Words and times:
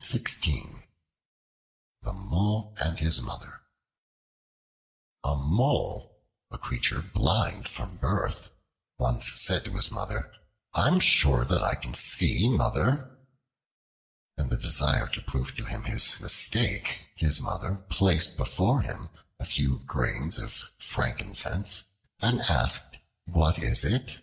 The 0.00 0.66
Mole 2.12 2.74
and 2.80 2.98
His 2.98 3.20
Mother 3.20 3.60
A 5.22 5.36
MOLE, 5.36 6.20
a 6.50 6.58
creature 6.58 7.02
blind 7.02 7.68
from 7.68 7.98
birth, 7.98 8.50
once 8.98 9.28
said 9.40 9.64
to 9.64 9.76
his 9.76 9.92
Mother: 9.92 10.34
"I 10.74 10.88
am 10.88 10.98
sure 10.98 11.44
than 11.44 11.62
I 11.62 11.76
can 11.76 11.94
see, 11.94 12.48
Mother!" 12.48 13.16
In 14.36 14.48
the 14.48 14.56
desire 14.56 15.06
to 15.10 15.22
prove 15.22 15.54
to 15.54 15.66
him 15.66 15.84
his 15.84 16.18
mistake, 16.18 17.02
his 17.14 17.40
Mother 17.40 17.76
placed 17.88 18.36
before 18.36 18.80
him 18.82 19.10
a 19.38 19.44
few 19.44 19.84
grains 19.84 20.36
of 20.36 20.52
frankincense, 20.80 21.92
and 22.20 22.40
asked, 22.40 22.98
"What 23.26 23.56
is 23.60 23.84
it?" 23.84 24.18